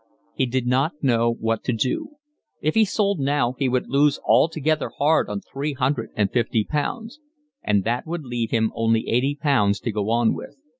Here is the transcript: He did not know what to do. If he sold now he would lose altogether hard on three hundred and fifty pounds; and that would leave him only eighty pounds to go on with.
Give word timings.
He 0.33 0.47
did 0.47 0.65
not 0.65 0.93
know 1.03 1.31
what 1.31 1.63
to 1.65 1.73
do. 1.73 2.15
If 2.59 2.73
he 2.73 2.85
sold 2.85 3.19
now 3.19 3.53
he 3.59 3.69
would 3.69 3.87
lose 3.87 4.17
altogether 4.25 4.89
hard 4.97 5.29
on 5.29 5.41
three 5.41 5.73
hundred 5.73 6.09
and 6.15 6.31
fifty 6.33 6.63
pounds; 6.63 7.19
and 7.63 7.83
that 7.83 8.07
would 8.07 8.23
leave 8.25 8.49
him 8.49 8.71
only 8.73 9.07
eighty 9.07 9.37
pounds 9.39 9.79
to 9.81 9.91
go 9.91 10.09
on 10.09 10.33
with. 10.33 10.55